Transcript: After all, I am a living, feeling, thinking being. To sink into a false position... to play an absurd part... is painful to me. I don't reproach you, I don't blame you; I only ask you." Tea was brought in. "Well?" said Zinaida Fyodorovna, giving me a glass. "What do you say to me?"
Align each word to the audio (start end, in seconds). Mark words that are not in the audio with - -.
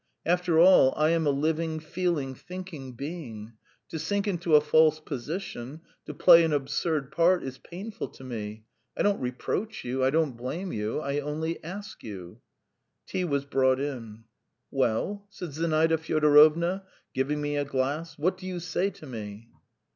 After 0.25 0.57
all, 0.57 0.95
I 0.97 1.09
am 1.11 1.27
a 1.27 1.29
living, 1.29 1.79
feeling, 1.79 2.33
thinking 2.33 2.93
being. 2.93 3.53
To 3.89 3.99
sink 3.99 4.27
into 4.27 4.55
a 4.55 4.59
false 4.59 4.99
position... 4.99 5.81
to 6.07 6.13
play 6.15 6.43
an 6.43 6.51
absurd 6.51 7.11
part... 7.11 7.43
is 7.43 7.59
painful 7.59 8.07
to 8.07 8.23
me. 8.23 8.65
I 8.97 9.03
don't 9.03 9.19
reproach 9.19 9.83
you, 9.85 10.03
I 10.03 10.09
don't 10.09 10.35
blame 10.35 10.73
you; 10.73 11.01
I 11.01 11.19
only 11.19 11.63
ask 11.63 12.01
you." 12.03 12.41
Tea 13.05 13.25
was 13.25 13.45
brought 13.45 13.79
in. 13.79 14.23
"Well?" 14.71 15.27
said 15.29 15.53
Zinaida 15.53 15.99
Fyodorovna, 15.99 16.81
giving 17.13 17.39
me 17.39 17.55
a 17.55 17.63
glass. 17.63 18.17
"What 18.17 18.37
do 18.39 18.47
you 18.47 18.59
say 18.59 18.89
to 18.89 19.05
me?" 19.05 19.49